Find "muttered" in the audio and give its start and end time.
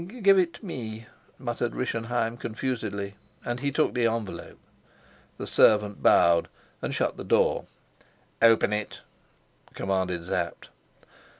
1.37-1.75